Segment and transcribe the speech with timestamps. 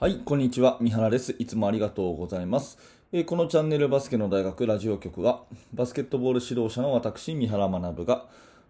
[0.00, 0.78] はい、こんにちは。
[0.80, 1.36] 三原です。
[1.38, 2.78] いつもありがとうございます。
[3.12, 5.42] えーこのチャンネルバスケの大学ラジオ局は、
[5.74, 8.24] バスケットボール指導者の私、三原学が、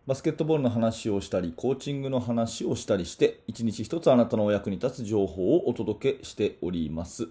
[0.09, 7.29] バスケットボールの話をしたり、コーチングの話をしたりして、一日一つあなたのお役に立つ情報をお届けしております。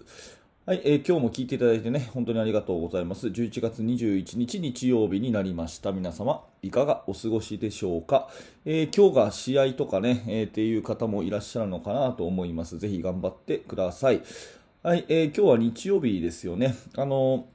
[0.66, 3.28] はい、えー今日も聞いていただいてね、本当にありがとうございます。
[3.28, 5.90] 11月21日日曜日になりました。
[5.90, 8.28] 皆様、いかがお過ごしでしょうか？
[8.66, 12.78] えー今日が試合とかね、えーっていう方もいらっしゃるのかなと思います。
[12.78, 14.20] ぜひ頑張ってください。
[14.82, 16.76] はい、えー今日は日曜日ですよね。
[16.94, 17.46] あの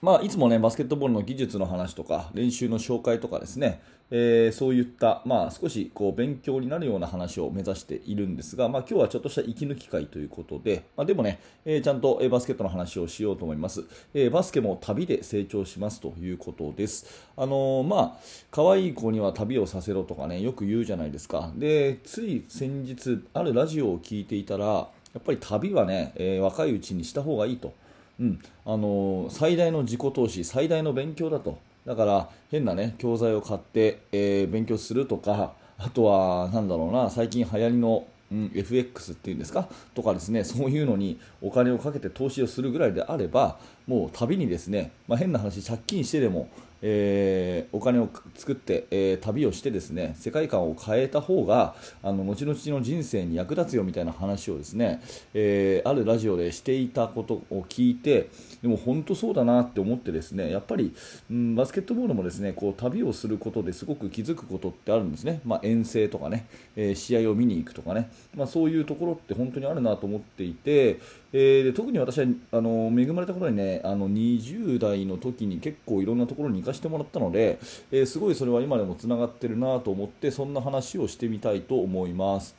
[0.00, 3.80] まあ、いつもね、バスケットボールの技術の話とか、練習の紹介とかですね、
[4.10, 13.84] えーそういった、まあ、少しこう勉強になるような話を目指しているんですが、まあ、今日はちょっとした息抜き会ということで、まあ、でもね、えーちゃんとバスケットの話をしようと思います。
[14.14, 17.26] えーバスケも旅で成長しますということです。
[17.36, 18.12] あのーまあ、
[18.50, 21.52] 可愛い子には旅をさせろとかね、よく言うじゃないですか。
[21.56, 27.74] で、つい先日、あるラジオを聞いていたら、やっぱり旅はね、えー若いうちにした方がいいと。
[28.20, 31.58] うん、あの最大の自己投資、最大の勉強だと、
[31.88, 46.50] だから変な、ね、教材を買って、えー勉強するとか、あとは、何だろうな、最近流行りの、うん、FX っていうんですか、とかですね、そういうのにお金をかけて投資をするぐらいであれば、もう旅にですね、まあ、変な話、借金してでも、
[46.82, 55.00] えーお金を作って、えー旅をしてですね世界観を変えた方があの後々の人生に役立つよみたいな話をですね、
[55.34, 58.30] えーあるラジオでしていたことを聞いて
[58.62, 60.94] でも本当そうだなって思ってですねやっぱり、
[61.30, 71.00] うん、バスケットボールもですねこう旅をすることですごく気づくことってあるんですね、まあ、遠征とかね、え試合を見に行くとかね、まあ、そういうところって本当にあるなと思っていて、
[71.32, 77.58] えで特に私はあの恵まれたことにねあの20代の時に結構いろんなところに行かせてもらったので、
[77.90, 82.54] えーすごいそれは今でもつながってるなと思ってそんな話をしてみたいと思います。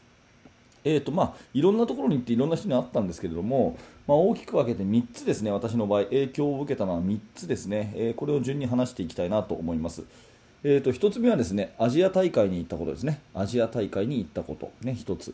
[0.84, 10.04] えーとまあ、いろんなところに行っていろんな人に会ったんですけれども、まあ、大きく分けて3つですね、私の場合、影響を受けたのは3つですね、えーこれを順に話していきたいなと思います。
[10.64, 15.34] えー、と1つ目はですねアジア大会に行ったことですね、アジア大会に行ったこと、ね、1つ、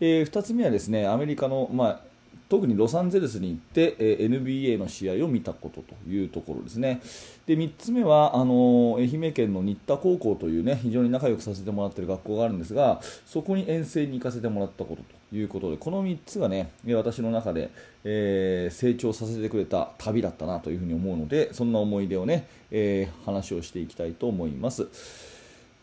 [0.00, 2.00] えー2つ目はですねアメリカの、まあ、
[2.48, 7.00] 特にロサンゼルスに行って、え NBA の試合を見たことというところですね。
[7.46, 17.70] で3つ目はあの愛媛県の新田高校というね非常に仲良くさせてもらっている学校があるんですがそこに遠征に行かせてもらったことということでこの3つがね私の中で、
[18.04, 24.88] えー成長させてくれた旅だったなというふに思うのでそんな思い出をね、えー話をしていきたいと思います。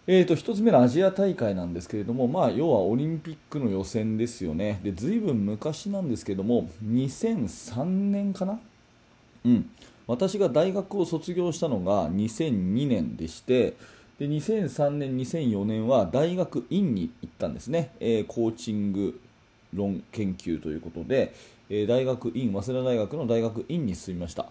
[0.06, 8.60] えー、と1つ目のアジア大会なんですけれども、まあ、要はオリンピックの予選ですよね、でずいぶん昔なんですけれども、2003年かな、
[9.46, 9.70] うん、
[10.06, 13.76] 私が大学を卒業したのが2002年でして、
[14.20, 19.18] で2003年、2004年は大学院に行ったんですね、えーコーチング
[19.74, 21.34] 論研究ということで、
[21.70, 24.48] えー大学院、早稲田大学の大学院に進みました。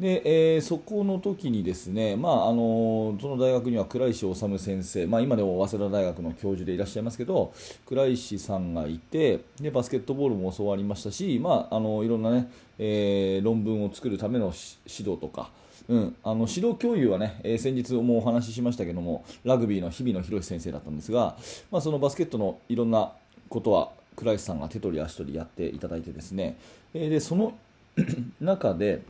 [0.00, 7.52] で、えーそこの時にですね、まああのその大学には倉石治先生、まあ、今でも早稲田大学の教授でいらっしゃいますけど
[7.86, 14.46] 倉石さんがいてでバスケットボールも教わりましたし、まあ、あのいろんな、ねえー論文を作るための
[14.86, 15.50] 指導とか、
[15.88, 21.36] うん、あの指導教諭はね、えー先日もお話ししましたけどもラグビーの日比野博先生だったんですが、
[21.70, 23.12] まあ、そのバスケットのいろんな
[23.50, 26.56] ことは倉石さんが手取り足取りやっていただいてですね、
[26.94, 27.52] えでその
[28.40, 29.02] 中で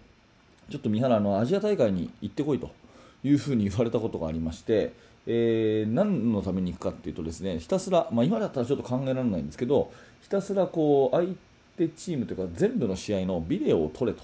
[0.71, 2.71] ちょっと三原あのアジア大会に行ってこいと
[3.25, 4.93] いうふうに言われたことがありまして、
[5.27, 9.93] えー何のために行くかというとですねひたすら、まあ、今だったらちょっと考えられないんですけど
[10.23, 11.35] ひたすらこう相
[11.77, 14.23] 手チームというか全部の試合のビデオを撮れと、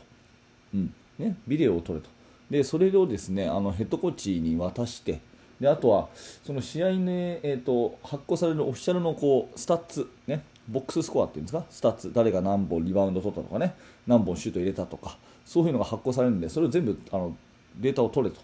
[0.75, 2.09] うんね、ビデオを撮れと。
[2.51, 5.21] でそれをですねあのヘッドコーチに渡して
[5.61, 6.09] であとは
[6.45, 11.65] その試合ね、えー、と発行されるオフィシャルのこうスタッツ、ね、ボックススコアっていうんですか？
[11.71, 12.13] スタッツ。
[12.15, 13.75] 誰が何本リバウンド取ったとかね。
[14.07, 15.17] 何本シュート入れたとか。
[15.47, 17.35] そういうのが発行されるんでそれを全部あの
[17.79, 18.43] データを取れと。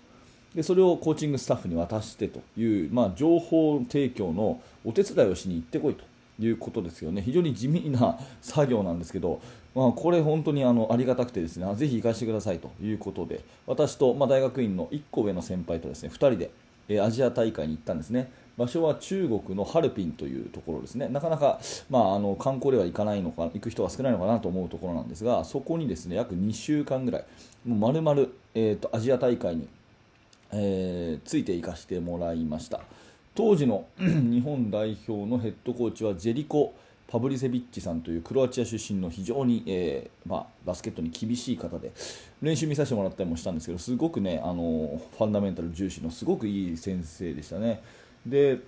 [0.55, 6.05] でそれをコーチングスタッフに渡してという、まあ、情報提供のお手伝いをしに行ってこいと
[6.39, 7.23] いうことですよね。
[7.23, 9.41] 非常に地味な作業なんですけど、
[9.75, 16.51] まあ、これ本当にあのありがたくてですねぜひ行かせてくださいということで私と、まあ、大学院の1個上の先輩とですね2人で、
[16.89, 18.31] えーアジア大会に行ったんですね。
[18.59, 21.09] 場所は中国のハルピンというところですね。
[21.09, 21.59] なかなか、
[21.89, 27.25] まあ、あの観光では行かないのか行く人が少ないのかなと思うところなんですがそこにですね約2週間ぐらい
[27.67, 29.69] もう丸々、えー、とアジア大会に
[30.53, 32.81] えーついていかせてもらいました。
[33.35, 36.75] 当時の日本代表のヘッドコーチはジェリコ・
[37.13, 41.93] パブリセビッチさんというクロアチア出身の非常に、えーまあ、バスケットに厳しい方で
[42.41, 47.83] 練習見させてもらったりもしたんですけどすごくねあのファンダメンタル重視のすごくいい先生でしたね。
[48.25, 48.61] で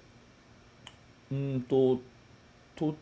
[1.33, 1.99] うんと
[2.77, 2.95] と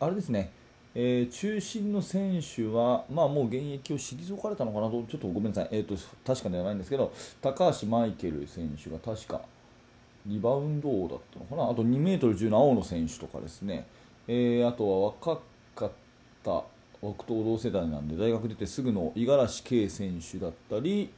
[0.00, 0.50] あれですね、
[0.96, 5.94] えー、中心の選手は、まあ、もう現役を退かれたのかなと、ちょっとごめんなさい、えーと、
[6.26, 9.42] 確かではないんですけど、高橋マイケル選手が確か
[10.26, 13.86] リバウンド王だったのかな、あと2メートル10の青野選手とかですね、
[14.28, 15.40] えー、あとは若
[15.74, 15.90] かっ
[16.44, 16.62] た
[17.00, 21.10] 僕と同世代なんで、大学出てすぐの五十嵐圭選手だったり、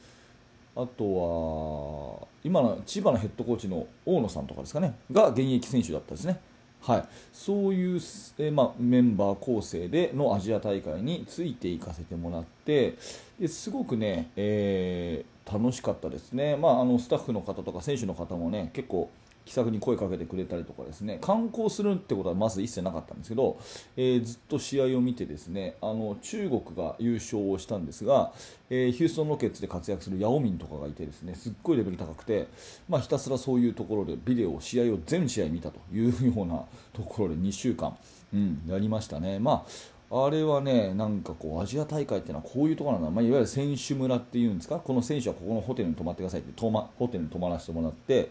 [0.77, 6.39] あとは今の千葉のヘッドコーチの大野さんとかですかね、が現役選手だったですね。
[6.83, 8.01] はい、そういう、
[8.39, 12.97] えー、まあ、メンバー構成でのアジア大会についていかせてもらって
[13.39, 19.11] ですごくね、えー、楽しかったですね、まあ、あのスタッフの方とか選手の方もね結構
[19.45, 23.59] 気さくに声かけてくれたりとかですね観光するってことはまず一切なかったんですけど、
[23.97, 28.33] えー、ずっと試合を見てですねあの中国が優勝をしたんですが、
[28.69, 32.49] えー、ヒューストン・ロケッツで活躍するヤオミンとかがいてですねすっごいレベル高くて、
[32.89, 36.63] まあ、ひたすらそういうところでビデオ試合を全試合見たというような
[36.93, 37.97] ところで2週間、
[38.33, 39.39] うん、やりましたね。
[39.39, 48.29] まああれはね、なんかこう、アジア大会っていうのはこういうところなんだ、まあ、いわゆる選手村っていうんですか、この選手はここのホテルに泊まってくださいって、ホテルに泊まらせてもらって、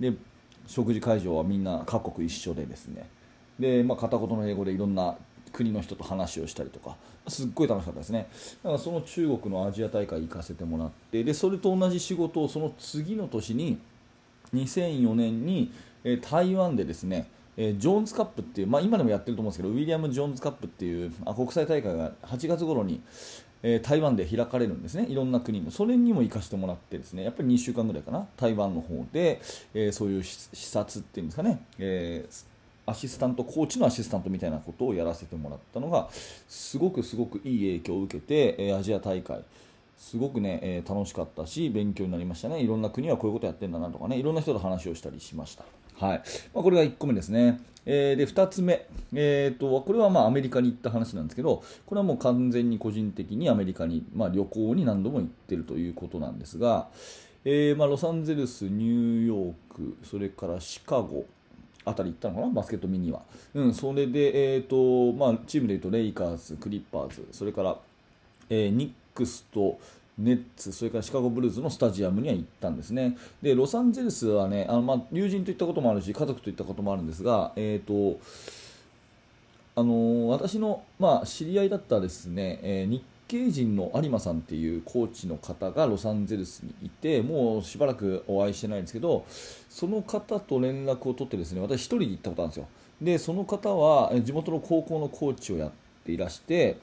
[0.00, 0.12] で
[0.66, 3.08] 食事会場はみんな各国一緒でですね。
[3.58, 5.16] で、まあ、片言の英語でいろんな
[5.52, 6.96] 国の人と話をしたりとか
[7.26, 8.28] すっごい楽しかったですね。
[8.62, 13.78] だからその中国のアジア大会行かせてもらってでそれと同じ仕事をその次の年に
[14.54, 15.70] 2004年に、
[16.04, 23.00] え台湾でですねえジョーンズカップっていう、まあ、今でもやってると思うんですけどウィリアム・ジョーンズカップっていうあ国際大会が8月頃に、
[23.62, 27.24] え台湾で開かれるんですね、いろんな国の、それにも行かせてもらって、ですね。
[27.24, 29.40] やっぱり2週間ぐらいかな、台湾の方で、
[29.74, 32.44] えー、そういう視察っていうんですかね、えー、
[32.86, 36.08] アシスタント、コーチのアシスタントみたいなことをやらせてもらったのが、
[36.48, 39.40] すごくすごくいい影響を受けて、えー、アジア大会、
[39.96, 45.64] すごくね、え楽しかったし、勉強になりましたね、いろんな国はこういうことやってんだなとかね、いろんな人と話をしたりしました。
[45.98, 46.22] はい
[46.54, 47.60] まあ、これが1個目ですね。
[47.90, 56.88] えー、で2つ目、えーと、これはまあアメリカに行った話なんですけど、これはもう完全に個人的にアメリカに、まあ、旅行に何度も行ってるということなんですが、
[57.46, 61.24] えー、まあ、ロサンゼルス、ニューヨーク、それからシカゴ、
[61.86, 63.22] あたり行ったのかな、バスケット見には。
[63.54, 67.78] うん、それで、えーとまあ、チームでいうとレイカーズ、クリッパーズ、それから、
[68.50, 69.78] えー、ニックスと、
[70.18, 73.16] ネッツ、それからシカゴブルーズのスタジアムには行ったんですね。
[73.40, 78.20] で、ロサンゼルスはね、あのまあ、友人と行ったこともあるし、家族と行ったこともあるんですが、えっ、ー、と、
[79.76, 89.24] あのー、私の、まあ、知り合いだったですね、えー、日系人の有馬さんっていうコーチの方がロサンゼルスにいて、もうしばらくお会いしてないんですけど、
[89.68, 92.66] その方と連絡を取ってですね、私1人で行ったことあるんですよ。
[93.00, 95.70] で、その方は地元の高校のコーチをやっ
[96.04, 96.78] ていらして、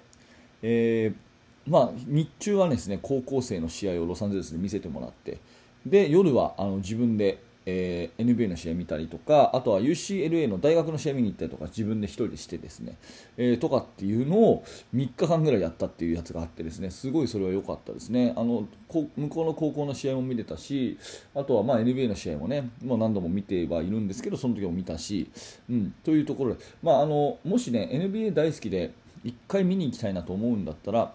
[0.62, 1.26] えー
[1.67, 5.39] まあ、日中はですね高校生の試合をロサンゼルスで見せてもらって
[5.85, 12.97] で夜はあの自分で、えー、NBA の試合見たりとかあとは UCLA の大学の試合見に行ったりとか自分で1人でしてですね、
[13.38, 14.63] えー、とかっていうのを
[14.95, 18.33] 3日間ぐらいやったっていうやつがあってですねすごいそれは良かったですね。
[18.35, 20.97] あの向こうの高校の試合も見れたし
[21.33, 25.29] あとはまあ NBA の試合もねもう何度も見てはいるんですけどその時も見たし、
[25.69, 28.94] うん、というところで、まあ、あのもしね NBA 大好きで
[29.25, 31.13] 1回見に行きたいなと思うんだったら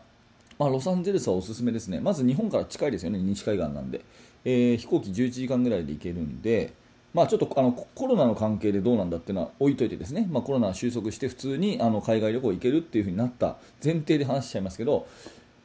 [0.60, 2.00] まあ、ロサンゼルスはおすすめですね。
[2.00, 4.02] まず日本から近いですよね、西海岸なんで。
[4.44, 6.74] えー、飛行機11時間ぐらいで行けるんで、
[7.14, 15.06] まあ、ちょっとあのコロナの関係でどうなんだっていうのは置いといてですね、まあ、コロナは収束して普通にあの海外旅行行けるっていう風になった前提で話しちゃいますけど、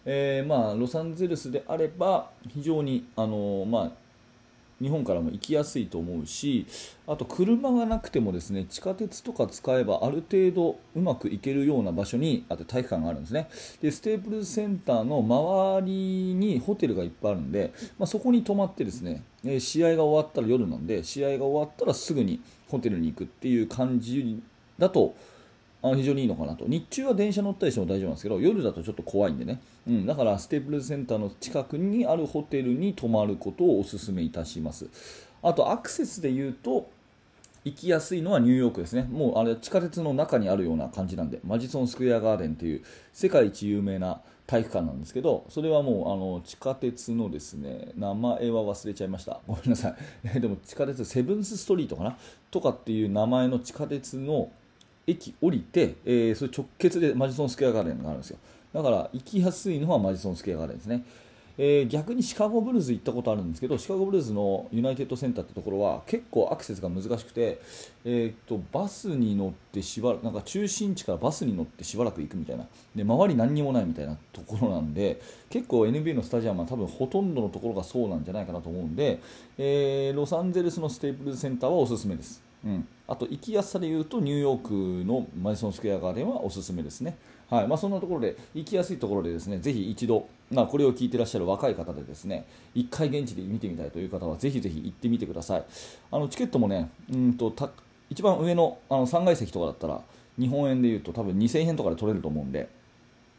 [0.06, 3.92] えー、まあロサンゼルスであれば非常にあの、まあ、
[4.82, 6.66] 日本からも行きやすいと思うし
[7.08, 13.48] あと車がなくてもですね地下鉄とか使えばある程度うまく行けるような場所にあと体育館があるんですね。
[13.82, 19.24] でステープルセンターの周りにホテルがいっぱいあるんで、まあ、そこに泊まってですね
[19.60, 24.42] 試合が終わったら夜なんで試合が終わったらすぐにホテルに行くっていう感じ
[24.78, 25.16] だと
[25.92, 26.66] あ非常にいいのかなと。
[26.68, 34.88] 日中は電車乗ったりしても大丈夫なんですけど夜だとちょっと怖いんでね、うん、だからステープルセンターの近くにあるホテルに泊まることをお勧めいたします。
[35.42, 36.90] あとアクセスで言うと
[37.66, 49.96] 行きやすいのはニューヨークですね、もうあれ地下鉄の中にあるような感じなんで、マジソンスクエアガーデンという世界一有名な体育館なんですけど、それはもうあの地下鉄のですね名前は忘れちゃいました、ごめんなさ
[50.36, 52.18] い、 でも地下鉄セブンスストリートかな？
[52.52, 54.52] とかっていう名前の地下鉄の
[55.08, 58.38] 駅降りて、えー、それ直結でマジソンスクエアガーデンがあるんですよ。
[58.74, 61.06] だから行きやすいのはマジソンスクエアガーデンですね、
[61.58, 67.62] えー、逆にシカゴブルーズ行ったことあるんですけどシカゴブルーズのユナイテッドセンターってところは結構アクセスが難しくて、
[68.04, 72.68] えーと、バスに乗ってしばらなんか中心地からバスに乗ってしばらく行くみたいな。
[72.94, 79.22] で周り何にもないみたいなところなんで結構 NBA のスタジアムは多分ほとんどのところがそうなんじゃないかなと思うんで、
[79.58, 82.44] えー、ロサンゼルスのステープルズセンターはおすすめです。
[82.66, 82.88] うん。
[83.08, 87.18] あと行きやすさでいうとニューヨークのマイソンスクエアガーデンはおすすめですね。
[87.50, 87.68] はい。
[87.68, 92.46] まあ、そんなところで行きやすいところでですねぜひ一度、まあ、これを聞いてらっしゃる若い方でですね
[92.76, 95.64] 1回現地で見てみたいという方はぜひぜひ行ってみてください。
[96.12, 97.70] あのチケットもねうんとた
[98.10, 100.02] 一番上のあの3階席とかだったら
[100.40, 102.68] 日本円でいうと多分2000円とかで取れると思うんで、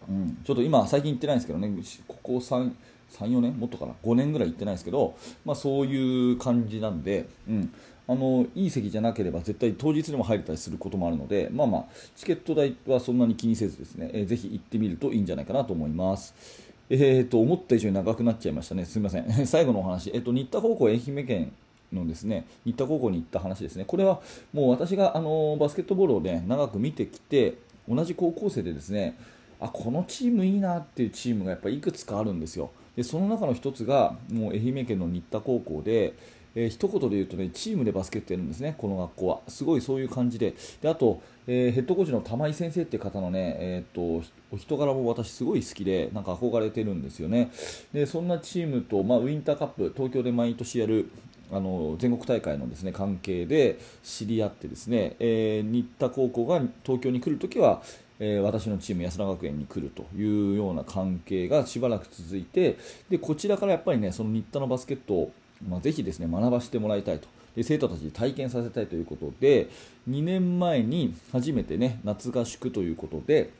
[0.08, 1.70] うん、ちょっと今最近行ってないんですけどね
[2.06, 2.72] ここ3
[3.12, 3.58] 34年？
[3.58, 7.72] もっとかな？5年ぐらい行ってないですけど、まあ、そういう感じなんで、うん、
[8.08, 11.84] あのいい席じゃなければ絶対当日にも入れたりすることもあるので、まあまあ、
[12.14, 16.34] チケット代はそんなに気にせずですね、えー、ぜひ行ってみるといいんじゃないかなと思います。
[16.88, 19.26] えーと、思った以上に長くなっちゃいましたね、すみません。
[19.46, 21.52] 最後のお話、えーと、新田高校愛媛県
[21.92, 24.20] のですね新田高校に行った話ですね、これは
[24.52, 27.54] もう私があのバスケットボールを、ね、長く見てきて、
[27.88, 29.16] 同じ高校生でですね
[29.58, 32.70] あこのチームいいなっていうチームがやっぱりいくつかあるんですよ。
[32.94, 36.14] でその中の1つがもう愛媛県の新田高校で、
[36.56, 39.40] えー、一言で言うとねチームでバスケットやるんですね、この学校は。
[39.46, 47.50] すごいそういう感じで、であと、えー、ヘッドコーチの玉井先生って方のね、えー、っとお人柄も私、すごい好きで、なんか憧れてるんですよね。
[47.92, 51.10] でそんなチームと、まあ、ウィンターカップ、東京で毎年やる
[51.52, 57.82] あの全国大会のですね関係で知り合ってですね、えー、新田高校が東京に来るときは、
[58.18, 65.32] えー、私のチーム安田学園に来るというような関係がしばらく続いてでこちらからやっぱりねその新田のバスケットを、
[65.66, 67.28] まあ、ぜひですね学ばせてもらいたいと。
[67.54, 69.70] で生徒たちに体験させたいということで
[70.10, 73.50] 2年前に初めてね夏合宿ということで、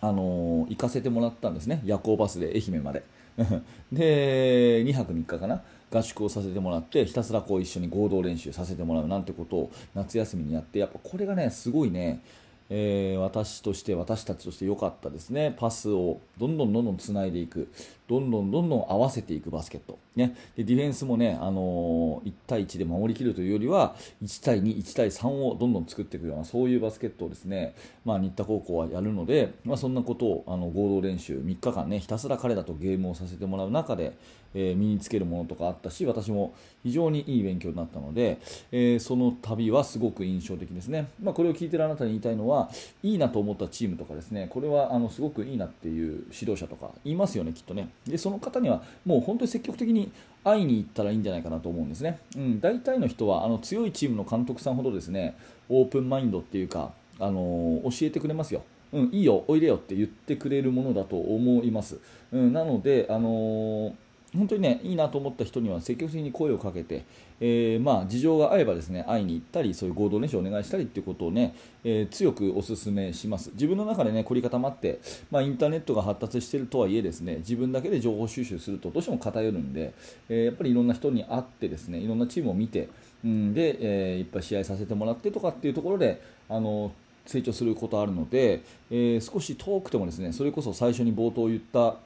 [0.00, 1.82] あのー、行かせてもらったんですね。
[1.84, 3.02] 夜行バスで愛媛まで。
[3.92, 5.62] で2泊3日かな
[5.92, 12.22] 合宿をさせてもらってひたすらこう一緒に合同練習させてもらうなんてことを夏休みにやってやっぱこれがねすごいね
[12.68, 15.54] えー、私として私たちとして良かったですね。
[15.56, 17.68] パスをどんどんどんどんつないでいく。
[18.08, 34.12] どんどんどんどん合わせていくバスケット、ね、でディフェンスもね、あのー、1対1で守りきるというよりは1対2、1対3をどんどん作っていくようなそういうバスケットをですね、まあ、新田高校はやるので、まあ、そんなことをあの合同練習3日間ねひたすら彼らとゲームをさせてもらう中で、
[34.54, 38.38] えー、身につけるものとかあったし私も非常にいい勉強になったので、
[38.70, 42.70] えー、その旅はすごく印象的ですね、まあ、これを聞いてるあなたに言いたいのは
[43.02, 47.88] いいなと思ったチームとかですねこれはあのすごくいいなっていう指導者とか言いますよねきっとね。
[48.06, 50.10] でその方にはもう本当に積極的に
[50.44, 55.36] 会いに行ったらいいんじゃないかなと思うんですね、うん、大体の人はあの強いチームの監督さんほどですね
[55.68, 58.62] オープンマインドっていうか、あの、教えてくれますよ
[58.92, 61.98] うん、いいよ、おいでよって言ってくれるものだと思います。
[62.32, 63.92] うん、なので、あのー
[64.34, 67.04] 本当にねいいなと思った人には積極的に声をかけて、
[67.40, 71.54] えー、まあ事情が合えばですね会いに行ったりそういう合同練習をお願いしたりっていうことをね、
[71.84, 73.50] えー、強くお勧めします。
[73.52, 79.94] 自分の中でね凝り固まって、まあ、インターネットが発達しているとはいえですね自分だけで情報収集するとどうしても偏るんで、
[80.28, 82.88] えー、やっぱりいろんな人に会ってですねいろんなチームを見て、
[83.24, 86.92] うん、で、えいっぱい試合させてもらってとかっていうところであの
[87.26, 91.96] 成長することあるので、え少し遠くてもですねそれこそ最初に冒頭言った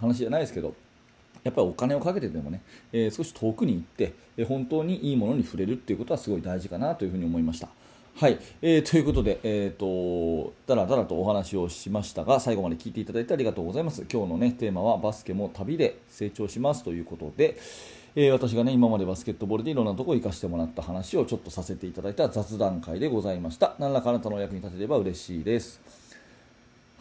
[0.00, 0.74] 話じゃないですけど
[1.44, 7.68] やっぱりお金をかけてでもね、えー、少し遠くに行って、え、本当にいいものに触れるっていうことはすごい大事かなというふに思いました。
[8.14, 14.04] はい、えー、ということで、えーと、だらだらとお話をしましたが最後まで聞いていただいてありがとうございます。
[14.12, 17.56] 今日の、ね、テーマはバスケも旅で成長しますということで、
[18.14, 23.74] えー、私が、ね、今までバスケットボールでいろんなところ行かせてもらった話をちょっとさせていただいた雑談会でございました。
[23.78, 26.01] 何らかあなたのお役に立てれば嬉しいです。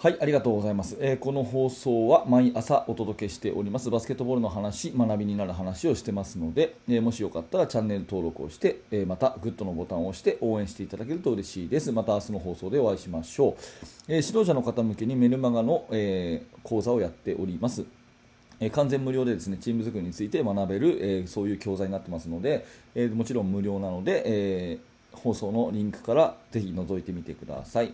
[0.01, 3.91] はい、ありがとうございます、えー、この放送は毎朝お届けしております。
[3.91, 11.91] バスケットボールの話、学びになる話をしてますので、えー、もしよかったらチャンネル登録をして、えー、またグッドのボタンを押して応援していただけると嬉しいです。
[11.91, 13.53] また明日の放送でお会いしましょう。
[14.07, 17.85] え指導者の方向けにメルマガの、え講座をやっております。
[18.59, 22.65] え完全無料でですねチーム作りについて学べる、えそういう教材になってますので、
[22.95, 24.79] えもちろん無料なので、え
[25.11, 27.93] 放送のリンクからぜひ覗いてみてください。